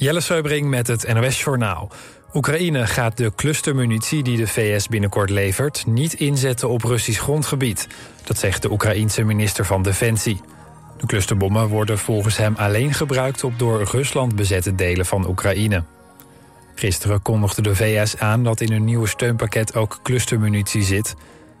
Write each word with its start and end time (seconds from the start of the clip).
Jelle 0.00 0.20
Seubring 0.20 0.68
met 0.68 0.86
het 0.86 1.12
NOS 1.14 1.42
Journaal. 1.42 1.90
Oekraïne 2.34 2.86
gaat 2.86 3.16
de 3.16 3.32
clustermunitie 3.34 4.22
die 4.22 4.36
de 4.36 4.46
VS 4.46 4.88
binnenkort 4.88 5.30
levert... 5.30 5.86
niet 5.86 6.12
inzetten 6.14 6.68
op 6.68 6.82
Russisch 6.82 7.20
grondgebied. 7.20 7.86
Dat 8.24 8.38
zegt 8.38 8.62
de 8.62 8.70
Oekraïense 8.70 9.22
minister 9.22 9.64
van 9.64 9.82
Defensie. 9.82 10.40
De 10.98 11.06
clusterbommen 11.06 11.68
worden 11.68 11.98
volgens 11.98 12.36
hem 12.36 12.54
alleen 12.56 12.94
gebruikt... 12.94 13.44
op 13.44 13.58
door 13.58 13.82
Rusland 13.82 14.36
bezette 14.36 14.74
delen 14.74 15.06
van 15.06 15.28
Oekraïne. 15.28 15.84
Gisteren 16.74 17.22
kondigde 17.22 17.62
de 17.62 17.76
VS 17.76 18.18
aan 18.18 18.44
dat 18.44 18.60
in 18.60 18.72
een 18.72 18.84
nieuwe 18.84 19.08
steunpakket 19.08 19.74
ook 19.74 20.00
clustermunitie 20.02 20.82
zit. 20.82 21.14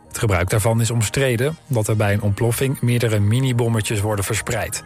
Het 0.08 0.18
gebruik 0.18 0.50
daarvan 0.50 0.80
is 0.80 0.90
omstreden... 0.90 1.56
omdat 1.68 1.88
er 1.88 1.96
bij 1.96 2.12
een 2.12 2.22
ontploffing 2.22 2.80
meerdere 2.80 3.18
minibommetjes 3.18 4.00
worden 4.00 4.24
verspreid... 4.24 4.82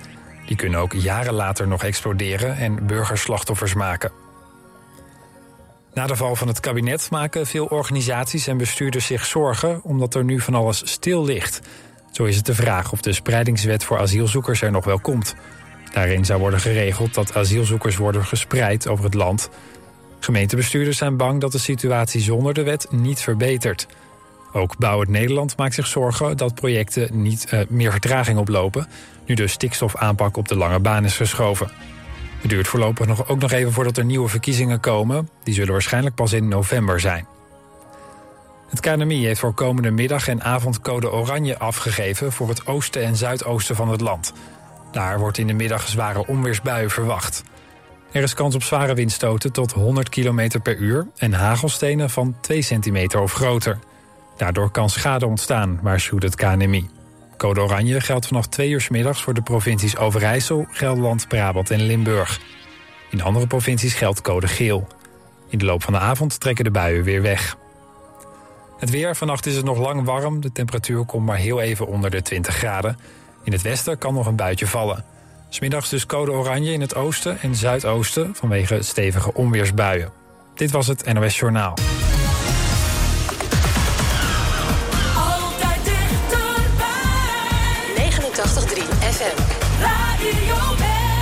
Die 0.46 0.56
kunnen 0.56 0.80
ook 0.80 0.92
jaren 0.92 1.34
later 1.34 1.68
nog 1.68 1.84
exploderen 1.84 2.56
en 2.56 2.86
burgerslachtoffers 2.86 3.74
maken. 3.74 4.12
Na 5.94 6.06
de 6.06 6.16
val 6.16 6.36
van 6.36 6.48
het 6.48 6.60
kabinet 6.60 7.10
maken 7.10 7.46
veel 7.46 7.66
organisaties 7.66 8.46
en 8.46 8.56
bestuurders 8.56 9.06
zich 9.06 9.24
zorgen 9.24 9.80
omdat 9.82 10.14
er 10.14 10.24
nu 10.24 10.40
van 10.40 10.54
alles 10.54 10.90
stil 10.90 11.24
ligt. 11.24 11.60
Zo 12.12 12.24
is 12.24 12.36
het 12.36 12.46
de 12.46 12.54
vraag 12.54 12.92
of 12.92 13.00
de 13.00 13.12
spreidingswet 13.12 13.84
voor 13.84 13.98
asielzoekers 13.98 14.62
er 14.62 14.70
nog 14.70 14.84
wel 14.84 14.98
komt. 14.98 15.34
Daarin 15.92 16.24
zou 16.24 16.40
worden 16.40 16.60
geregeld 16.60 17.14
dat 17.14 17.36
asielzoekers 17.36 17.96
worden 17.96 18.24
gespreid 18.24 18.88
over 18.88 19.04
het 19.04 19.14
land. 19.14 19.50
Gemeentebestuurders 20.20 20.96
zijn 20.96 21.16
bang 21.16 21.40
dat 21.40 21.52
de 21.52 21.58
situatie 21.58 22.20
zonder 22.20 22.54
de 22.54 22.62
wet 22.62 22.86
niet 22.90 23.20
verbetert. 23.20 23.86
Ook 24.56 24.78
Bouw 24.78 25.00
het 25.00 25.08
Nederland 25.08 25.56
maakt 25.56 25.74
zich 25.74 25.86
zorgen 25.86 26.36
dat 26.36 26.54
projecten 26.54 27.22
niet 27.22 27.52
uh, 27.52 27.60
meer 27.68 27.90
vertraging 27.90 28.38
oplopen... 28.38 28.88
nu 29.26 29.34
de 29.34 29.46
stikstofaanpak 29.46 30.36
op 30.36 30.48
de 30.48 30.56
lange 30.56 30.78
baan 30.78 31.04
is 31.04 31.14
verschoven. 31.14 31.70
Het 32.40 32.50
duurt 32.50 32.68
voorlopig 32.68 33.06
nog, 33.06 33.28
ook 33.28 33.40
nog 33.40 33.52
even 33.52 33.72
voordat 33.72 33.96
er 33.96 34.04
nieuwe 34.04 34.28
verkiezingen 34.28 34.80
komen. 34.80 35.28
Die 35.42 35.54
zullen 35.54 35.72
waarschijnlijk 35.72 36.14
pas 36.14 36.32
in 36.32 36.48
november 36.48 37.00
zijn. 37.00 37.26
Het 38.68 38.80
KNMI 38.80 39.24
heeft 39.24 39.40
voor 39.40 39.54
komende 39.54 39.90
middag 39.90 40.28
en 40.28 40.42
avond 40.42 40.80
code 40.80 41.12
oranje 41.12 41.58
afgegeven... 41.58 42.32
voor 42.32 42.48
het 42.48 42.66
oosten 42.66 43.02
en 43.02 43.16
zuidoosten 43.16 43.76
van 43.76 43.88
het 43.88 44.00
land. 44.00 44.32
Daar 44.92 45.18
wordt 45.18 45.38
in 45.38 45.46
de 45.46 45.52
middag 45.52 45.88
zware 45.88 46.26
onweersbuien 46.26 46.90
verwacht. 46.90 47.42
Er 48.12 48.22
is 48.22 48.34
kans 48.34 48.54
op 48.54 48.62
zware 48.62 48.94
windstoten 48.94 49.52
tot 49.52 49.72
100 49.72 50.08
km 50.08 50.60
per 50.62 50.76
uur... 50.76 51.06
en 51.16 51.32
hagelstenen 51.32 52.10
van 52.10 52.36
2 52.40 52.62
centimeter 52.62 53.20
of 53.20 53.32
groter... 53.32 53.78
Daardoor 54.36 54.70
kan 54.70 54.90
schade 54.90 55.26
ontstaan, 55.26 55.78
waarschuwt 55.82 56.22
het 56.22 56.34
KNMI. 56.34 56.88
Code 57.36 57.60
oranje 57.60 58.00
geldt 58.00 58.26
vanaf 58.26 58.46
twee 58.46 58.70
uur 58.70 58.86
middags 58.90 59.22
voor 59.22 59.34
de 59.34 59.42
provincies 59.42 59.96
Overijssel, 59.96 60.66
Gelderland, 60.70 61.28
Brabant 61.28 61.70
en 61.70 61.82
Limburg. 61.82 62.40
In 63.10 63.22
andere 63.22 63.46
provincies 63.46 63.94
geldt 63.94 64.20
code 64.20 64.48
geel. 64.48 64.86
In 65.48 65.58
de 65.58 65.64
loop 65.64 65.82
van 65.82 65.92
de 65.92 65.98
avond 65.98 66.40
trekken 66.40 66.64
de 66.64 66.70
buien 66.70 67.04
weer 67.04 67.22
weg. 67.22 67.56
Het 68.78 68.90
weer, 68.90 69.16
vannacht 69.16 69.46
is 69.46 69.56
het 69.56 69.64
nog 69.64 69.78
lang 69.78 70.04
warm. 70.04 70.40
De 70.40 70.52
temperatuur 70.52 71.04
komt 71.04 71.26
maar 71.26 71.36
heel 71.36 71.60
even 71.60 71.86
onder 71.86 72.10
de 72.10 72.22
20 72.22 72.54
graden. 72.54 72.98
In 73.42 73.52
het 73.52 73.62
westen 73.62 73.98
kan 73.98 74.14
nog 74.14 74.26
een 74.26 74.36
buitje 74.36 74.66
vallen. 74.66 75.04
Smiddags 75.48 75.88
dus 75.88 76.06
code 76.06 76.30
oranje 76.30 76.72
in 76.72 76.80
het 76.80 76.94
oosten 76.94 77.40
en 77.40 77.54
zuidoosten... 77.54 78.34
vanwege 78.34 78.82
stevige 78.82 79.34
onweersbuien. 79.34 80.12
Dit 80.54 80.70
was 80.70 80.86
het 80.86 81.12
NOS 81.12 81.38
Journaal. 81.38 81.74
83 88.54 88.86
FM. 89.02 91.13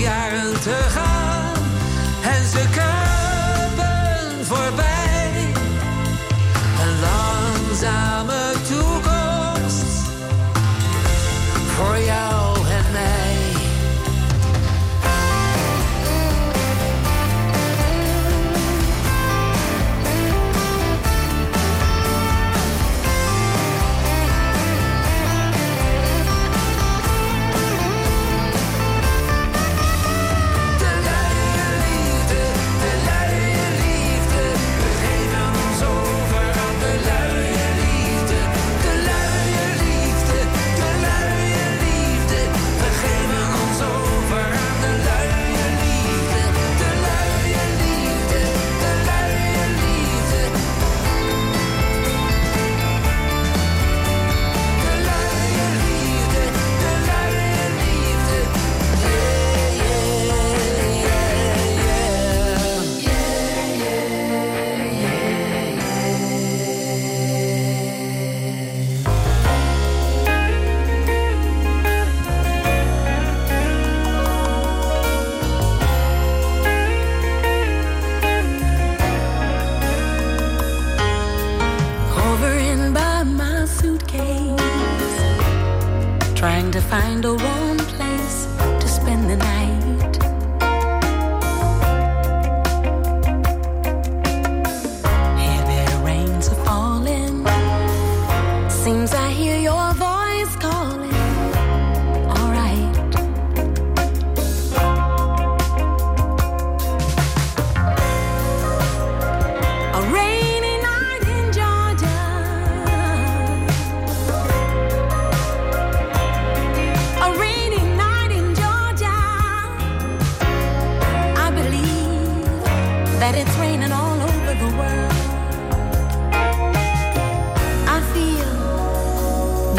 jaren 0.00 0.60
te 0.60 0.70
gaan. 0.70 1.09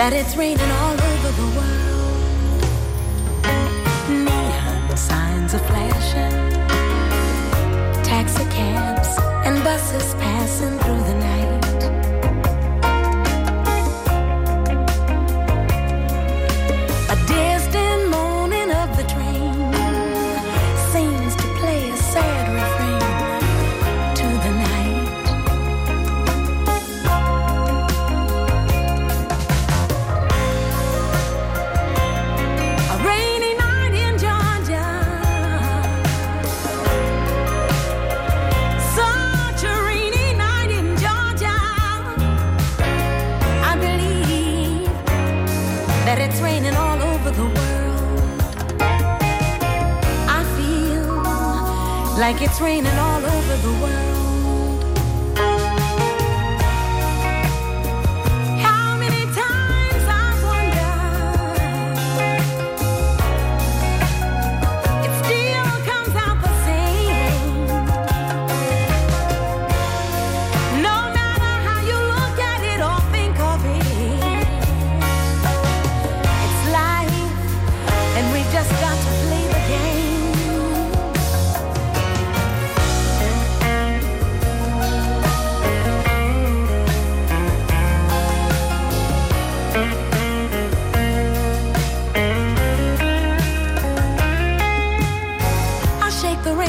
that 0.02 0.14
it's 0.14 0.36
raining 0.36 0.71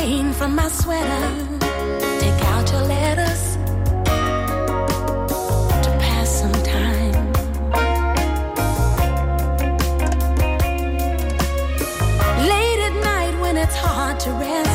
rain 0.02 0.32
from 0.32 0.56
my 0.56 0.68
sweater. 0.68 1.24
Take 2.22 2.40
out 2.52 2.66
your 2.72 2.84
letters 2.94 3.42
to 5.84 5.90
pass 6.04 6.28
some 6.40 6.58
time. 6.76 7.32
Late 12.52 12.80
at 12.88 12.94
night 13.12 13.34
when 13.42 13.56
it's 13.56 13.76
hard 13.76 14.18
to 14.20 14.30
rest. 14.32 14.71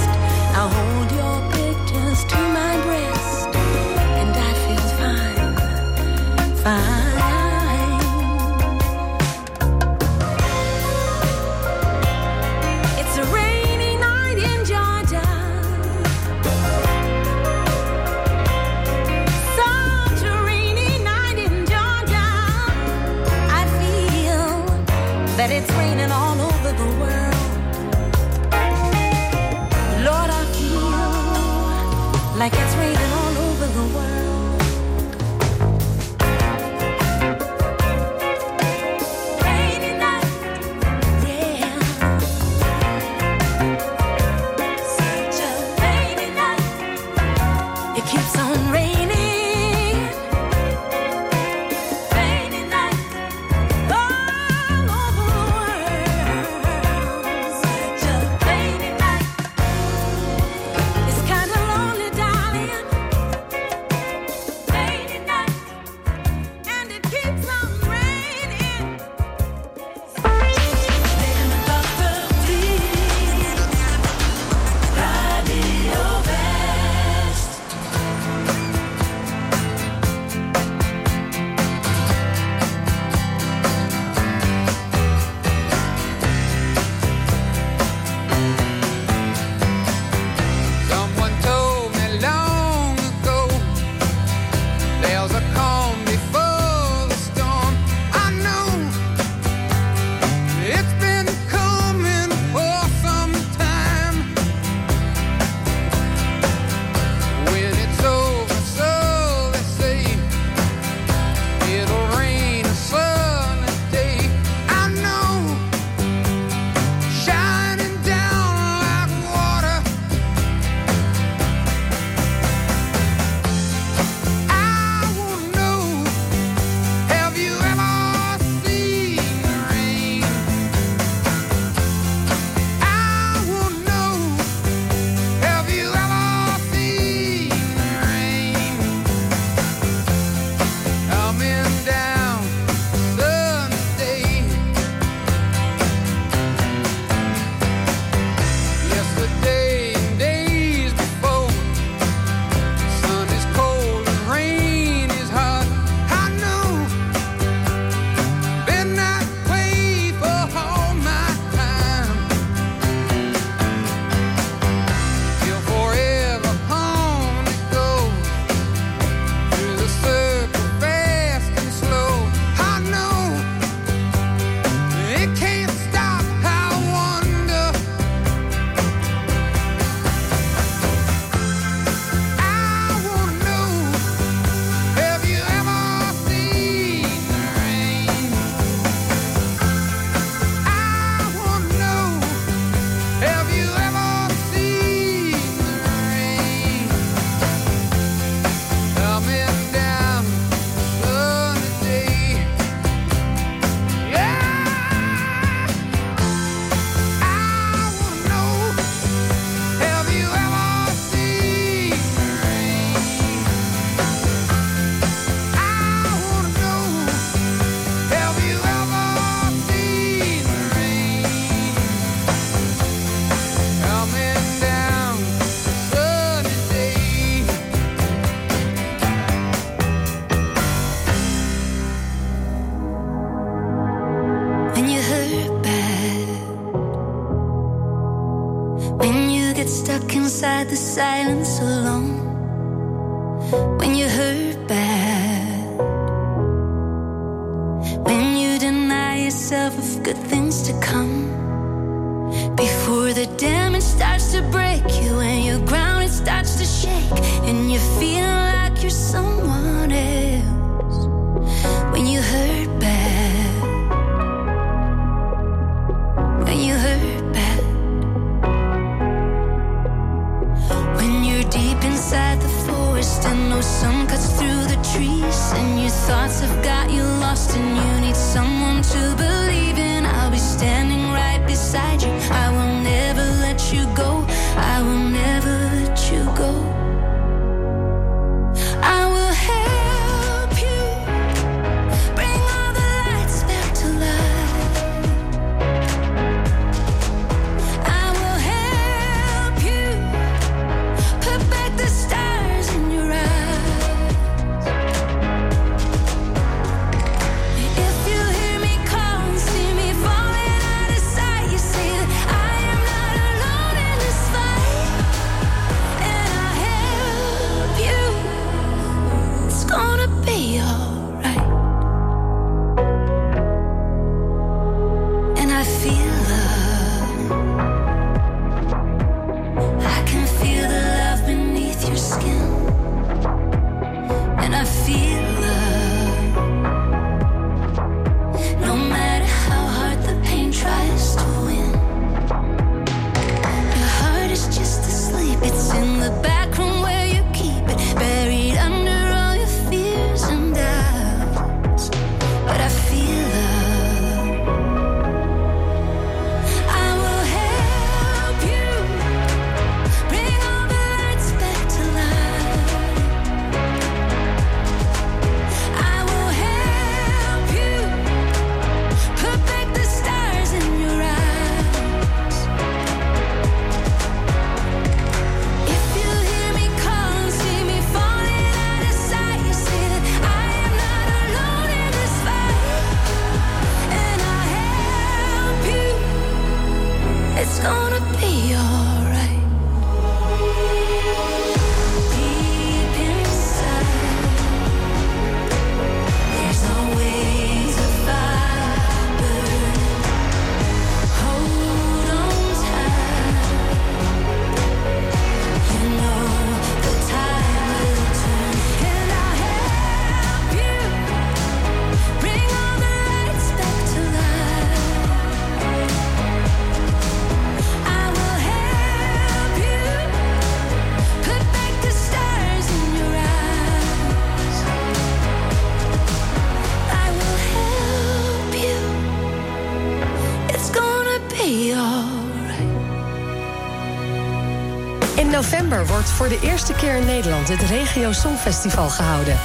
In 435.15 435.29
november 435.29 435.87
wordt 435.87 436.09
voor 436.09 436.27
de 436.27 436.39
eerste 436.41 436.73
keer 436.73 436.95
in 436.95 437.05
Nederland 437.05 437.47
het 437.47 437.61
Regio 437.61 438.11
Songfestival 438.11 438.89
gehouden. 438.89 439.39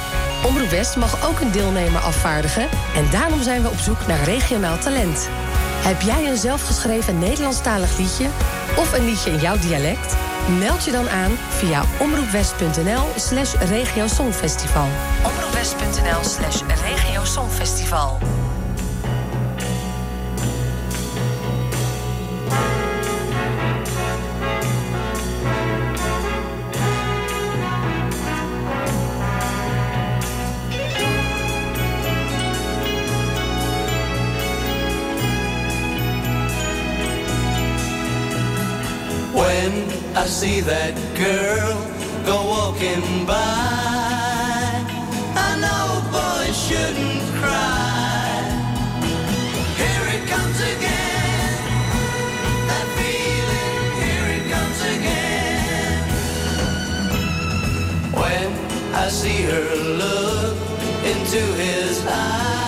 Omroep 0.45 0.69
West 0.69 0.95
mag 0.95 1.27
ook 1.29 1.39
een 1.39 1.51
deelnemer 1.51 2.01
afvaardigen 2.01 2.67
en 2.95 3.09
daarom 3.11 3.41
zijn 3.41 3.61
we 3.61 3.69
op 3.69 3.77
zoek 3.77 4.07
naar 4.07 4.23
regionaal 4.23 4.77
talent. 4.77 5.29
Heb 5.83 6.01
jij 6.01 6.27
een 6.27 6.37
zelfgeschreven 6.37 7.19
Nederlandstalig 7.19 7.97
liedje 7.97 8.27
of 8.77 8.93
een 8.97 9.05
liedje 9.05 9.31
in 9.31 9.39
jouw 9.39 9.57
dialect? 9.57 10.15
Meld 10.59 10.85
je 10.85 10.91
dan 10.91 11.09
aan 11.09 11.31
via 11.49 11.83
omroepwest.nl 11.99 13.05
slash 13.15 13.53
regiosongfestival. 13.53 14.87
Omroepwest.nl 15.25 16.23
slash 16.23 16.61
regiosongfestival. 16.83 18.32
I 40.23 40.25
see 40.25 40.61
that 40.61 40.95
girl 41.17 41.73
go 42.25 42.37
walking 42.47 43.25
by. 43.25 43.35
I 45.35 45.49
know 45.59 46.01
boys 46.15 46.55
shouldn't 46.65 47.21
cry. 47.43 48.39
Here 49.75 50.05
it 50.15 50.23
comes 50.33 50.59
again. 50.75 51.59
That 52.69 52.87
feeling, 52.95 53.75
here 53.99 54.27
it 54.37 54.45
comes 54.55 54.79
again. 54.95 56.03
When 58.15 58.47
I 58.95 59.09
see 59.09 59.41
her 59.51 59.75
look 59.75 60.55
into 61.03 61.41
his 61.59 62.05
eyes. 62.07 62.62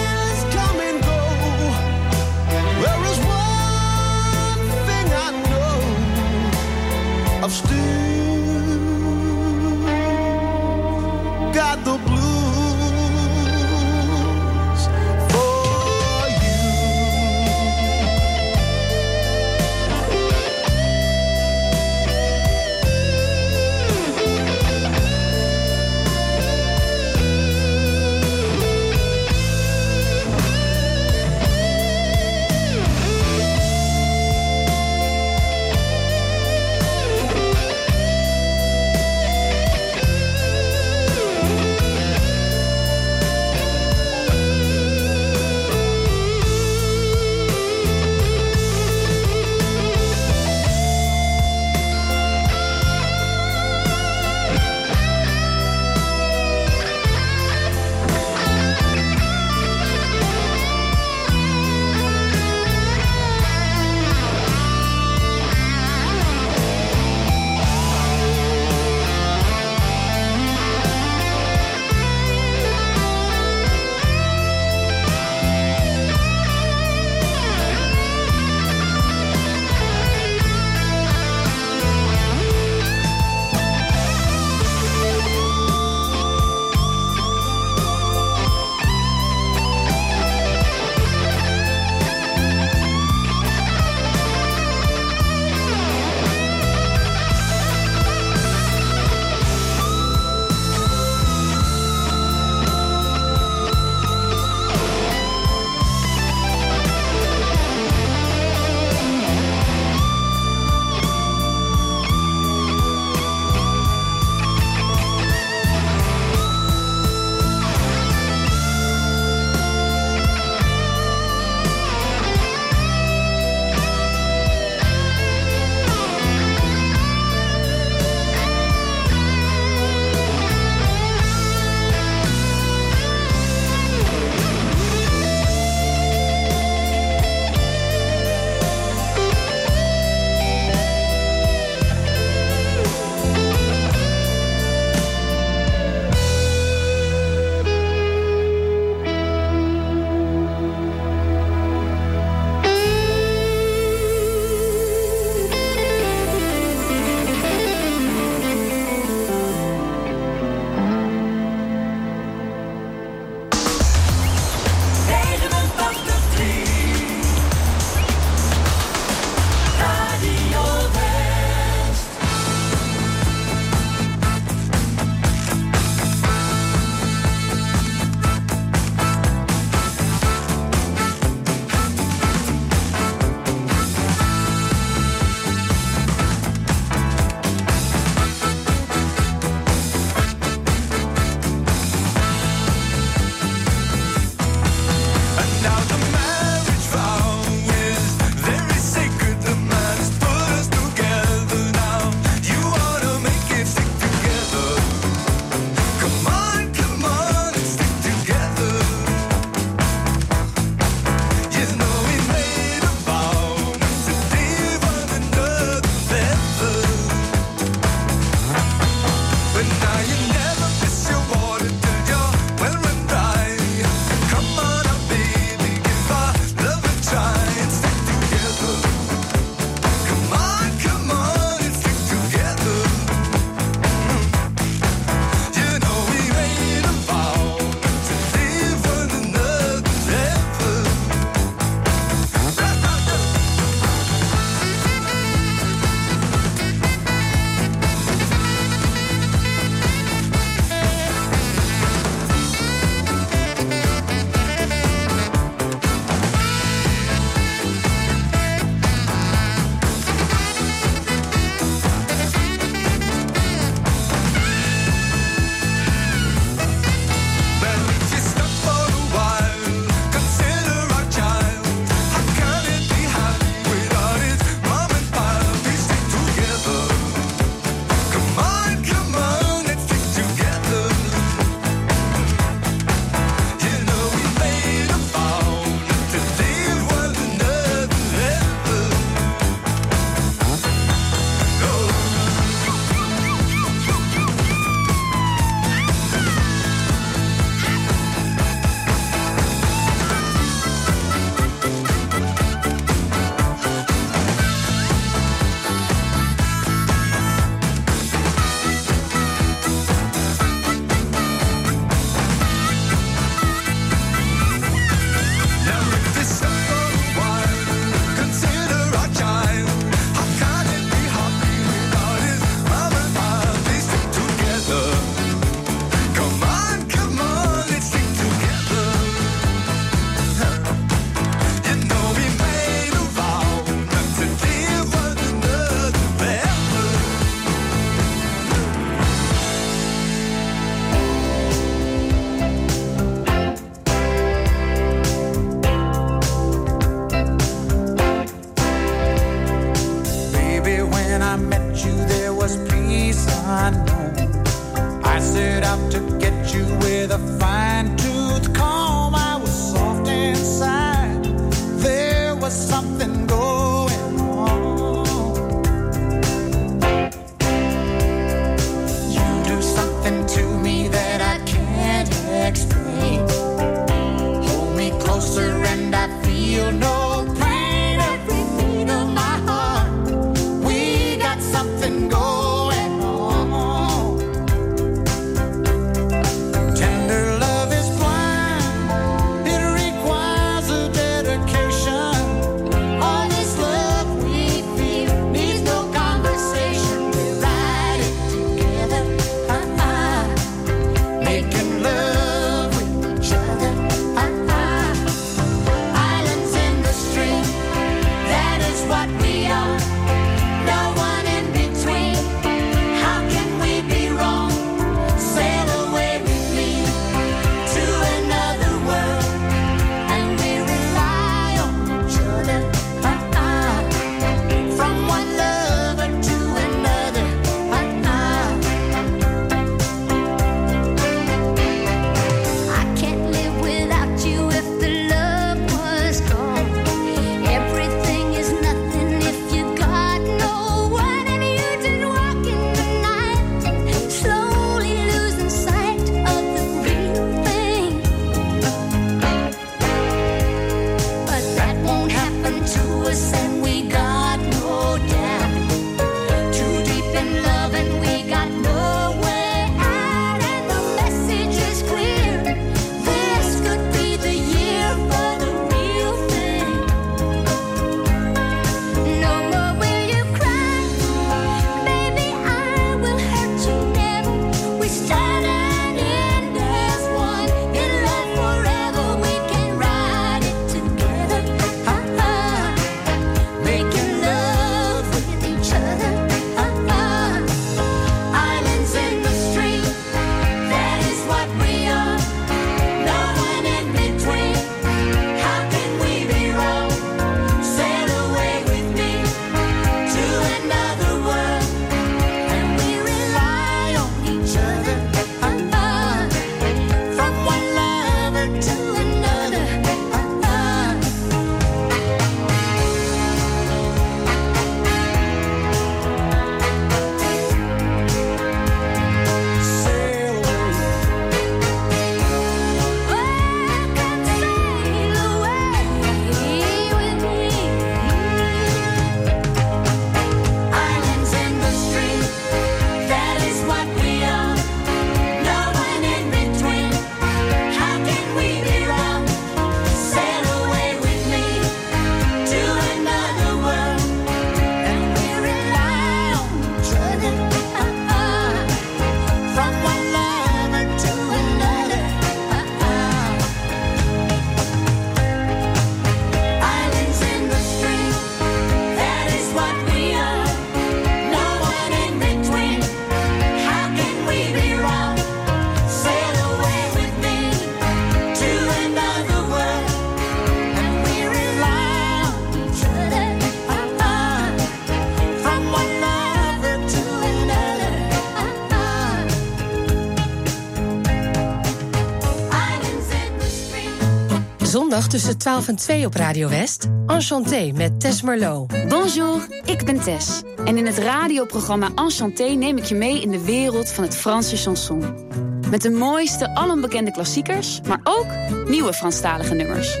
Tussen 585.16 585.38
12 585.38 585.68
en 585.68 585.76
2 585.76 586.06
op 586.06 586.14
Radio 586.14 586.48
West. 586.48 586.86
Enchanté 587.06 587.72
met 587.74 588.00
Tess 588.00 588.22
Merlot. 588.22 588.88
Bonjour, 588.88 589.46
ik 589.64 589.84
ben 589.84 590.00
Tess. 590.00 590.42
En 590.64 590.76
in 590.76 590.86
het 590.86 590.98
radioprogramma 590.98 591.88
Enchanté 591.94 592.44
neem 592.44 592.76
ik 592.76 592.84
je 592.84 592.94
mee 592.94 593.20
in 593.20 593.30
de 593.30 593.44
wereld 593.44 593.88
van 593.88 594.04
het 594.04 594.16
Franse 594.16 594.56
chanson. 594.56 595.28
Met 595.70 595.82
de 595.82 595.90
mooiste, 595.90 596.54
alombekende 596.54 597.10
klassiekers, 597.10 597.80
maar 597.88 598.00
ook 598.04 598.26
nieuwe 598.68 598.92
Franstalige 598.92 599.54
nummers. 599.54 600.00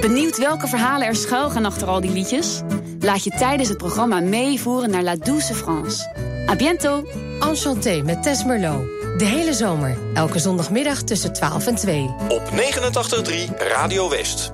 Benieuwd 0.00 0.38
welke 0.38 0.66
verhalen 0.66 1.06
er 1.06 1.16
schuil 1.16 1.50
gaan 1.50 1.64
achter 1.64 1.88
al 1.88 2.00
die 2.00 2.12
liedjes? 2.12 2.60
Laat 3.00 3.24
je 3.24 3.30
tijdens 3.30 3.68
het 3.68 3.78
programma 3.78 4.20
meevoeren 4.20 4.90
naar 4.90 5.02
La 5.02 5.16
Douce 5.16 5.54
France. 5.54 6.10
A 6.48 6.56
bientôt! 6.56 7.08
Enchanté 7.40 8.02
met 8.02 8.22
Tess 8.22 8.44
Merlot. 8.44 8.82
De 9.18 9.24
hele 9.24 9.52
zomer, 9.52 9.96
elke 10.14 10.38
zondagmiddag 10.38 11.02
tussen 11.02 11.32
12 11.32 11.66
en 11.66 11.74
2. 11.74 12.14
Op 12.28 12.42
89.3 12.50 13.56
Radio 13.58 14.10
West. 14.10 14.53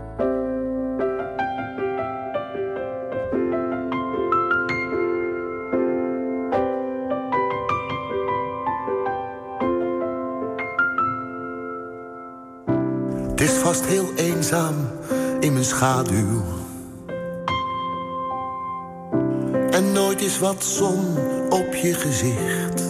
Heel 13.85 14.13
eenzaam 14.15 14.75
in 15.41 15.53
mijn 15.53 15.65
schaduw. 15.65 16.43
En 19.71 19.93
nooit 19.93 20.21
is 20.21 20.39
wat 20.39 20.65
zon 20.65 21.17
op 21.49 21.75
je 21.75 21.95
gezicht. 21.95 22.83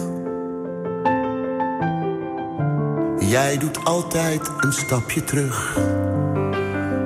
Jij 3.19 3.57
doet 3.57 3.85
altijd 3.85 4.51
een 4.59 4.73
stapje 4.73 5.23
terug. 5.23 5.77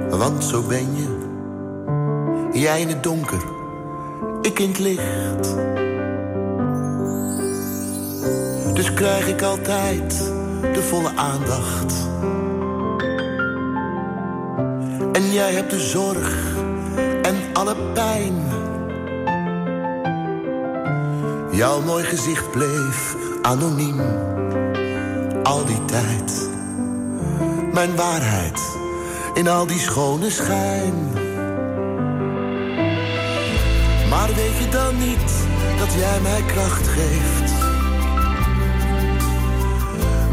Want 0.09 0.43
zo 0.43 0.61
ben 0.61 0.95
je. 0.95 1.23
Jij 2.59 2.81
in 2.81 2.87
het 2.87 3.03
donker, 3.03 3.43
ik 4.41 4.59
in 4.59 4.67
het 4.69 4.79
licht. 4.79 5.55
Dus 8.73 8.93
krijg 8.93 9.27
ik 9.27 9.41
altijd 9.41 10.17
de 10.73 10.81
volle 10.81 11.11
aandacht. 11.15 11.93
jij 15.35 15.53
hebt 15.53 15.69
de 15.69 15.79
zorg 15.79 16.55
en 17.21 17.35
alle 17.53 17.75
pijn. 17.93 18.43
Jouw 21.51 21.81
mooi 21.81 22.03
gezicht 22.03 22.51
bleef 22.51 23.15
anoniem 23.41 23.99
al 25.43 25.65
die 25.65 25.85
tijd. 25.85 26.49
Mijn 27.73 27.95
waarheid 27.95 28.59
in 29.33 29.47
al 29.47 29.67
die 29.67 29.79
schone 29.79 30.29
schijn. 30.29 31.11
Maar 34.09 34.27
weet 34.27 34.57
je 34.59 34.67
dan 34.69 34.97
niet 34.97 35.33
dat 35.79 35.93
jij 35.93 36.19
mij 36.21 36.41
kracht 36.41 36.87
geeft? 36.87 37.53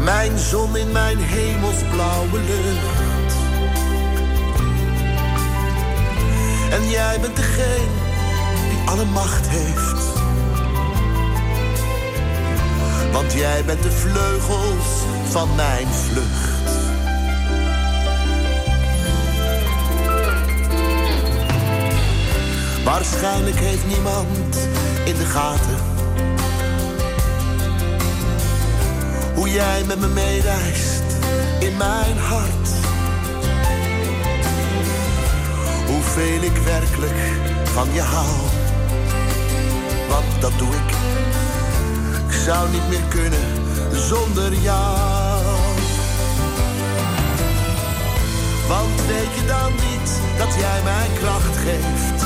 Mijn 0.03 0.37
zon 0.37 0.77
in 0.77 0.91
mijn 0.91 1.17
hemelsblauwe 1.17 2.39
lucht. 2.39 3.02
En 6.73 6.89
jij 6.89 7.19
bent 7.19 7.35
degene 7.35 7.91
die 8.69 8.89
alle 8.89 9.05
macht 9.05 9.47
heeft. 9.47 10.21
Want 13.11 13.33
jij 13.33 13.65
bent 13.65 13.83
de 13.83 13.91
vleugels 13.91 14.85
van 15.29 15.55
mijn 15.55 15.87
vlucht. 15.87 16.51
Waarschijnlijk 22.83 23.59
heeft 23.59 23.87
niemand 23.87 24.57
in 25.05 25.15
de 25.15 25.25
gaten 25.25 25.77
hoe 29.35 29.49
jij 29.49 29.83
met 29.83 29.99
me 29.99 30.07
meereist 30.07 31.03
in 31.59 31.77
mijn 31.77 32.17
hart. 32.17 32.52
Hoeveel 36.15 36.41
ik 36.41 36.57
werkelijk 36.57 37.19
van 37.63 37.93
je 37.93 38.01
hou, 38.01 38.35
want 40.09 40.41
dat 40.41 40.51
doe 40.57 40.67
ik. 40.67 40.89
Ik 42.25 42.33
zou 42.45 42.69
niet 42.69 42.89
meer 42.89 43.07
kunnen 43.09 43.45
zonder 43.91 44.53
jou. 44.53 45.41
Want 48.67 49.05
weet 49.07 49.33
je 49.35 49.45
dan 49.47 49.71
niet 49.71 50.09
dat 50.37 50.53
jij 50.59 50.83
mij 50.83 51.07
kracht 51.19 51.57
geeft? 51.57 52.23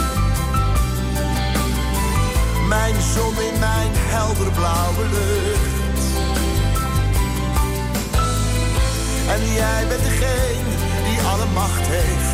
Mijn 2.68 2.96
zon 3.14 3.34
in 3.42 3.60
mijn 3.60 3.92
helderblauwe 3.94 5.04
lucht. 5.14 6.04
En 9.30 9.54
jij 9.54 9.88
bent 9.88 10.04
degene 10.04 10.74
die 11.10 11.22
alle 11.22 11.46
macht 11.54 11.88
heeft. 11.88 12.27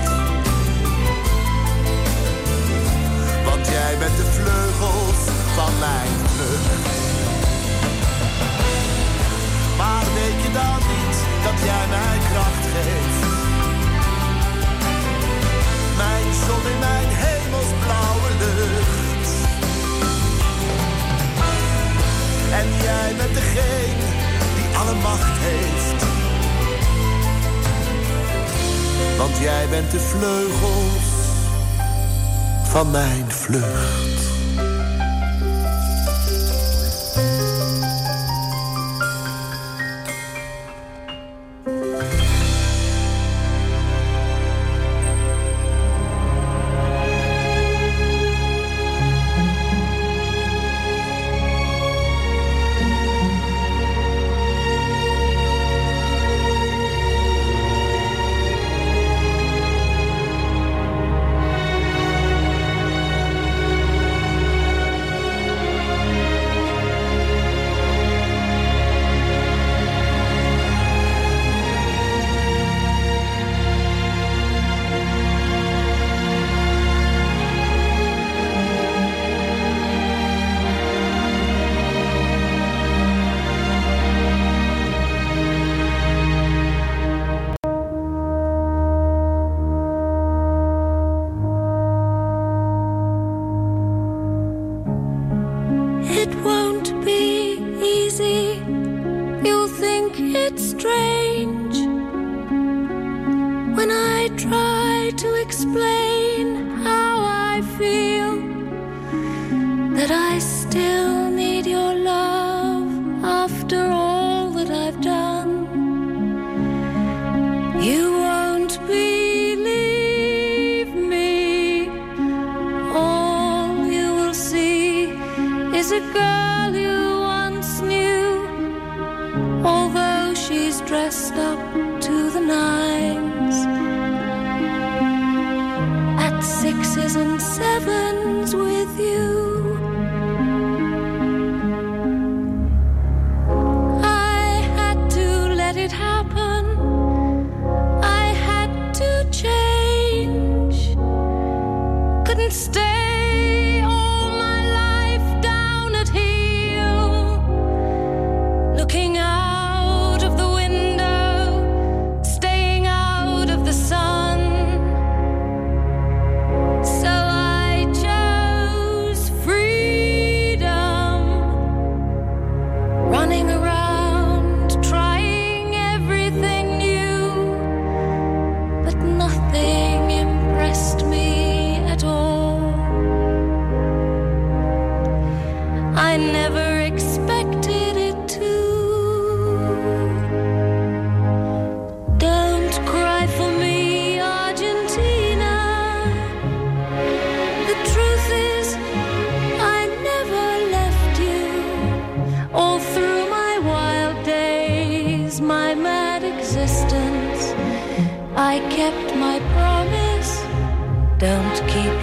Want 3.64 3.76
jij 3.76 3.98
bent 3.98 4.18
de 4.18 4.26
vleugels 4.26 5.22
van 5.56 5.80
mijn 5.80 6.14
vlucht. 6.34 6.88
Maar 9.78 10.06
weet 10.14 10.40
je 10.44 10.52
dan 10.52 10.80
niet 10.94 11.18
dat 11.44 11.58
jij 11.70 11.86
mij 11.96 12.18
kracht 12.30 12.66
geeft? 12.74 13.22
Mijn 15.98 16.34
zon 16.46 16.72
in 16.72 16.80
mijn 16.80 17.10
hemelsblauwe 17.26 18.30
lucht. 18.44 19.30
En 22.60 22.68
jij 22.84 23.16
bent 23.18 23.34
degene 23.34 24.06
die 24.56 24.78
alle 24.78 24.96
macht 24.96 25.38
heeft. 25.48 26.04
Want 29.18 29.38
jij 29.38 29.68
bent 29.70 29.92
de 29.92 30.00
vleugels 30.00 31.13
van 32.74 32.92
mijn 32.92 33.32
vlucht. 33.32 34.13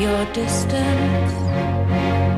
Your 0.00 0.24
distance. 0.32 2.29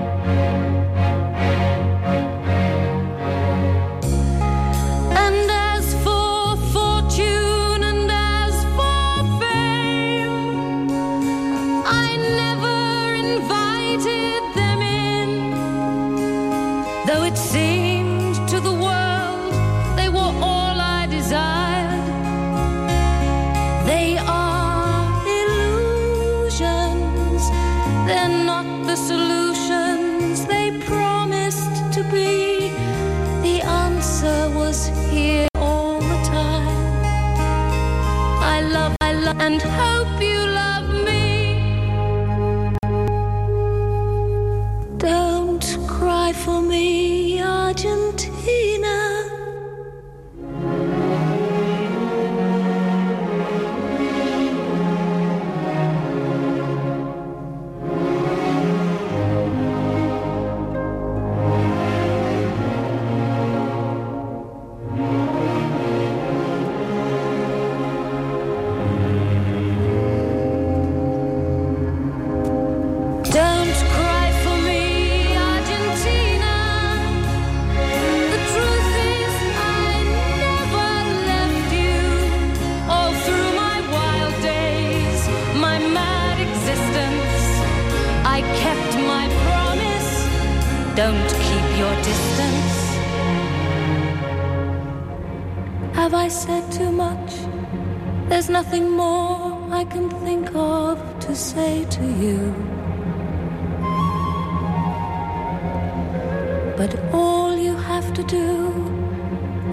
Have 96.03 96.15
I 96.15 96.27
said 96.27 96.65
too 96.73 96.91
much? 96.91 97.33
There's 98.29 98.51
nothing 98.51 98.91
more 98.91 99.57
I 99.71 99.85
can 99.85 100.11
think 100.27 100.53
of 100.53 100.99
to 101.21 101.37
say 101.37 101.85
to 101.91 102.05
you. 102.23 102.39
But 106.77 106.93
all 107.13 107.57
you 107.57 107.77
have 107.77 108.13
to 108.15 108.25
do 108.25 108.51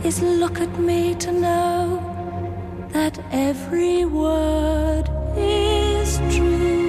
is 0.03 0.21
look 0.21 0.61
at 0.61 0.77
me 0.77 1.15
to 1.15 1.31
know 1.31 1.81
that 2.89 3.17
every 3.31 4.05
word 4.05 5.09
is 5.35 6.19
true. 6.35 6.88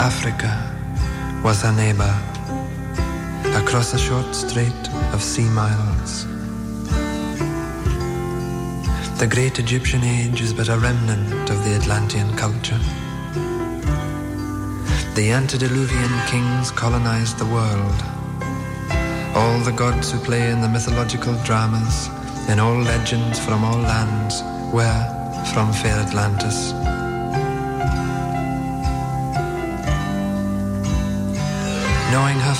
Africa 0.00 0.54
was 1.42 1.62
her 1.62 1.72
neighbor, 1.72 2.14
across 3.60 3.94
a 3.94 3.98
short 3.98 4.32
strait 4.32 4.88
of 5.12 5.20
sea 5.20 5.48
miles. 5.48 6.24
The 9.18 9.26
great 9.28 9.58
Egyptian 9.58 10.04
age 10.04 10.40
is 10.40 10.54
but 10.54 10.68
a 10.68 10.78
remnant 10.78 11.50
of 11.50 11.64
the 11.64 11.74
Atlantean 11.74 12.32
culture. 12.36 12.78
The 15.16 15.32
antediluvian 15.32 16.14
kings 16.28 16.70
colonized 16.70 17.38
the 17.38 17.46
world. 17.46 17.98
All 19.34 19.58
the 19.60 19.74
gods 19.76 20.12
who 20.12 20.20
play 20.20 20.48
in 20.52 20.60
the 20.60 20.68
mythological 20.68 21.34
dramas, 21.42 22.06
in 22.48 22.60
all 22.60 22.78
legends 22.80 23.44
from 23.44 23.64
all 23.64 23.80
lands, 23.80 24.42
were 24.72 25.02
from 25.52 25.72
fair 25.72 25.98
Atlantis. 25.98 26.77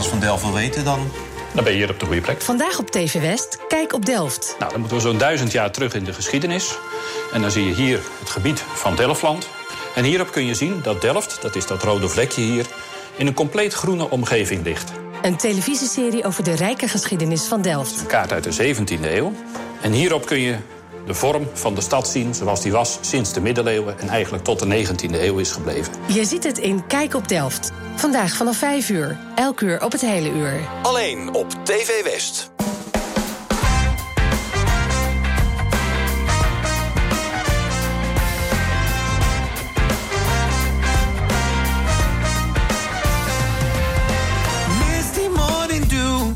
Alles 0.00 0.12
van 0.12 0.20
Delft 0.20 0.42
wil 0.42 0.52
weten, 0.52 0.84
dan... 0.84 1.10
Dan 1.54 1.64
ben 1.64 1.72
je 1.72 1.78
hier 1.78 1.90
op 1.90 2.00
de 2.00 2.06
goede 2.06 2.20
plek. 2.20 2.42
Vandaag 2.42 2.78
op 2.78 2.90
TV 2.90 3.20
West, 3.20 3.58
kijk 3.68 3.92
op 3.92 4.06
Delft. 4.06 4.56
Nou, 4.58 4.70
dan 4.70 4.80
moeten 4.80 4.98
we 4.98 5.02
zo'n 5.02 5.18
duizend 5.18 5.52
jaar 5.52 5.70
terug 5.70 5.94
in 5.94 6.04
de 6.04 6.12
geschiedenis. 6.12 6.78
En 7.32 7.40
dan 7.40 7.50
zie 7.50 7.64
je 7.66 7.74
hier 7.74 8.00
het 8.18 8.30
gebied 8.30 8.60
van 8.72 8.96
Delftland. 8.96 9.48
En 9.94 10.04
hierop 10.04 10.32
kun 10.32 10.46
je 10.46 10.54
zien 10.54 10.80
dat 10.82 11.00
Delft, 11.00 11.42
dat 11.42 11.56
is 11.56 11.66
dat 11.66 11.82
rode 11.82 12.08
vlekje 12.08 12.40
hier... 12.40 12.66
in 13.16 13.26
een 13.26 13.34
compleet 13.34 13.72
groene 13.72 14.10
omgeving 14.10 14.64
ligt. 14.64 14.92
Een 15.22 15.36
televisieserie 15.36 16.24
over 16.24 16.44
de 16.44 16.54
rijke 16.54 16.88
geschiedenis 16.88 17.44
van 17.44 17.62
Delft. 17.62 18.00
Een 18.00 18.06
kaart 18.06 18.32
uit 18.32 18.56
de 18.56 18.74
17e 18.74 19.00
eeuw. 19.02 19.32
En 19.80 19.92
hierop 19.92 20.26
kun 20.26 20.40
je 20.40 20.56
de 21.06 21.14
vorm 21.14 21.48
van 21.52 21.74
de 21.74 21.80
stad 21.80 22.08
zien 22.08 22.34
zoals 22.34 22.60
die 22.60 22.72
was 22.72 22.98
sinds 23.00 23.32
de 23.32 23.40
middeleeuwen 23.40 23.98
en 23.98 24.08
eigenlijk 24.08 24.44
tot 24.44 24.58
de 24.58 24.86
19e 24.86 25.20
eeuw 25.20 25.38
is 25.38 25.50
gebleven. 25.52 25.92
Je 26.06 26.24
ziet 26.24 26.44
het 26.44 26.58
in 26.58 26.86
Kijk 26.86 27.14
op 27.14 27.28
Delft. 27.28 27.70
Vandaag 27.96 28.32
vanaf 28.32 28.56
5 28.56 28.88
uur, 28.88 29.18
elk 29.34 29.60
uur 29.60 29.84
op 29.84 29.92
het 29.92 30.00
hele 30.00 30.30
uur. 30.30 30.60
Alleen 30.82 31.34
op 31.34 31.50
TV 31.64 32.02
West. 32.02 32.50
Misty 44.78 45.28
morning 45.36 45.86
dew, 45.86 46.32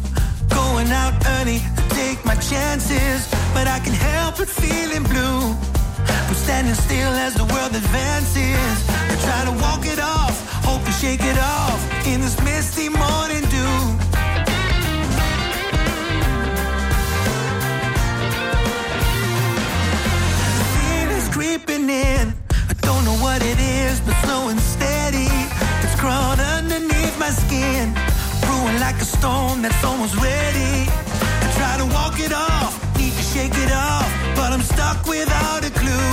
going 0.49 0.93
out 0.93 1.13
early, 1.27 1.61
take 1.89 2.19
my 2.25 2.35
chances. 2.35 3.34
but 3.65 3.73
I 3.73 3.79
can't 3.79 3.97
help 3.97 4.37
but 4.37 4.49
feeling 4.49 5.05
blue. 5.05 5.41
I'm 6.29 6.35
standing 6.35 6.75
still 6.75 7.13
as 7.25 7.33
the 7.33 7.47
world 7.53 7.75
advances. 7.75 8.77
I 9.13 9.15
try 9.27 9.41
to 9.49 9.55
walk 9.65 9.87
it 9.87 9.99
off, 9.99 10.37
hope 10.69 10.85
to 10.85 10.93
shake 10.93 11.23
it 11.23 11.39
off 11.39 11.81
in 12.07 12.21
this 12.21 12.37
misty 12.45 12.89
morning 12.91 13.45
dew. 13.55 13.77
The 20.59 20.67
fear 20.75 21.09
is 21.19 21.27
creeping 21.37 21.89
in. 21.89 22.35
I 22.69 22.75
don't 22.87 23.05
know 23.09 23.19
what 23.25 23.41
it 23.43 23.59
is, 23.59 23.99
but 24.01 24.15
slow 24.25 24.49
and 24.53 24.61
steady. 24.61 25.31
It's 25.85 25.97
crawled 25.99 26.41
underneath 26.59 27.17
my 27.19 27.31
skin, 27.31 27.95
brewing 28.45 28.79
like 28.79 28.99
a 29.01 29.09
storm 29.17 29.63
that's 29.63 29.83
almost 29.83 30.17
ready. 30.17 30.75
I 31.45 31.47
try 31.57 31.75
to 31.79 31.87
walk 31.97 32.21
it 32.21 32.35
off 32.35 32.84
shake 33.35 33.59
it 33.59 33.73
off, 33.73 34.07
but 34.37 34.53
I'm 34.53 34.63
stuck 34.63 35.05
without 35.07 35.65
a 35.65 35.71
clue. 35.71 36.11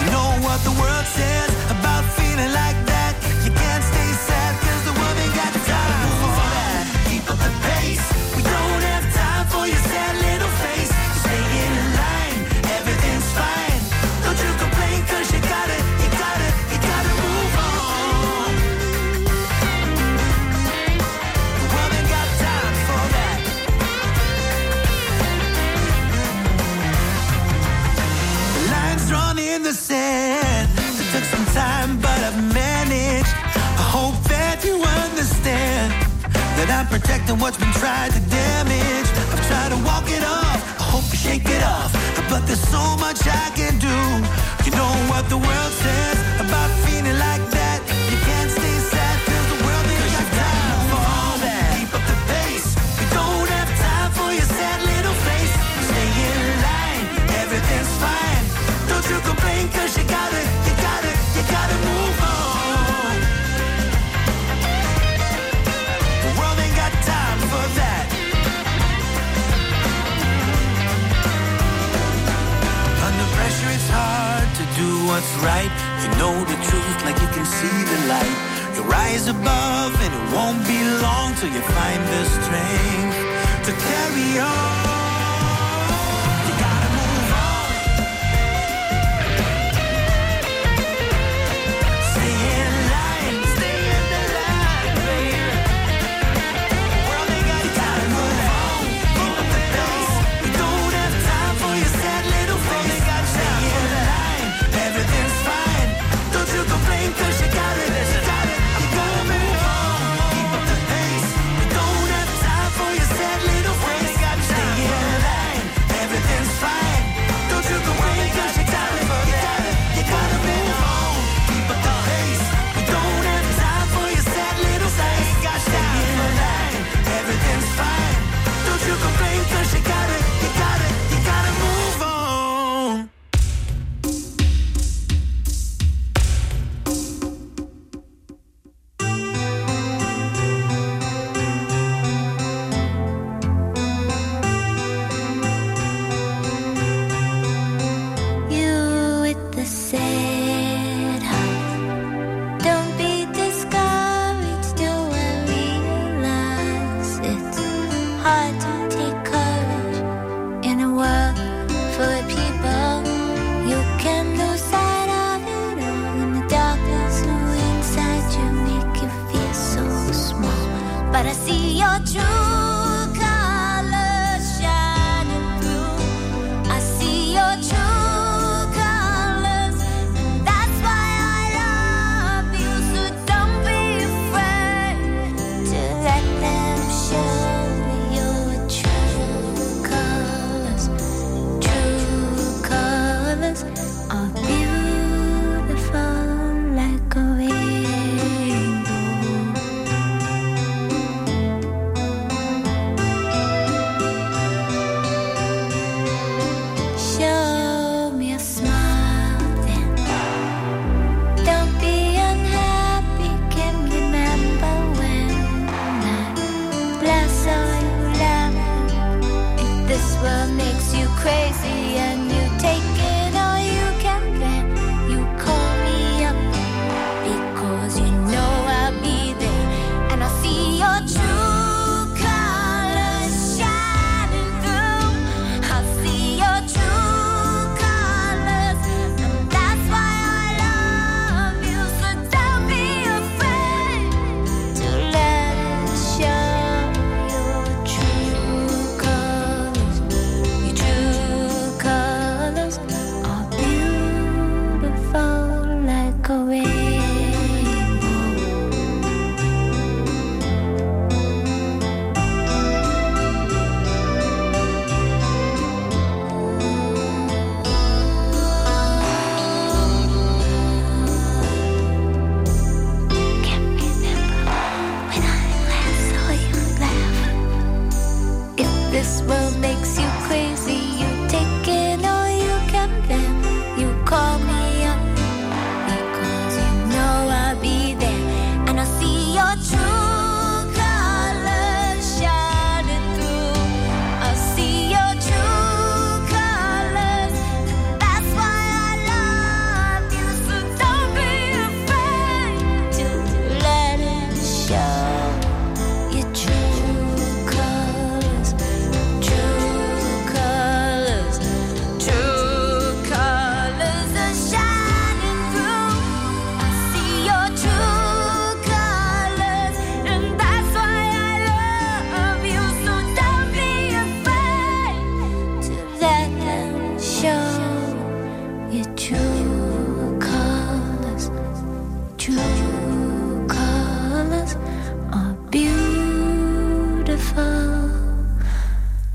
You 0.00 0.06
know 0.14 0.30
what 0.46 0.62
the 0.62 0.70
world 0.80 1.06
says. 1.06 1.71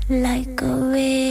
Like 0.08 0.62
a 0.62 0.66
rainbow. 0.66 1.27